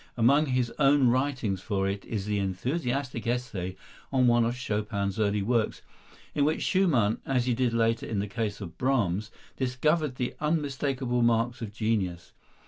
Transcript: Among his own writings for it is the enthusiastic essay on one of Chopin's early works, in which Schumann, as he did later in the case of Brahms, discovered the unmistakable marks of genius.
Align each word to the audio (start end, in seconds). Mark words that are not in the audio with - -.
Among 0.17 0.47
his 0.47 0.73
own 0.79 1.09
writings 1.09 1.61
for 1.61 1.87
it 1.87 2.05
is 2.05 2.25
the 2.25 2.39
enthusiastic 2.39 3.27
essay 3.27 3.75
on 4.11 4.25
one 4.25 4.45
of 4.45 4.55
Chopin's 4.57 5.19
early 5.19 5.43
works, 5.43 5.83
in 6.33 6.43
which 6.43 6.63
Schumann, 6.63 7.21
as 7.23 7.45
he 7.45 7.53
did 7.53 7.71
later 7.71 8.07
in 8.07 8.17
the 8.17 8.25
case 8.25 8.61
of 8.61 8.79
Brahms, 8.79 9.29
discovered 9.57 10.15
the 10.15 10.33
unmistakable 10.39 11.21
marks 11.21 11.61
of 11.61 11.71
genius. 11.71 12.31